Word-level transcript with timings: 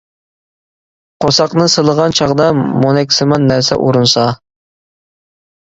قورساقنى 1.25 1.65
سىلىغان 1.73 2.17
چاغدا 2.21 2.49
مونەكسىمان 2.79 3.47
نەرسە 3.55 3.81
ئۇرۇنسا. 3.87 4.27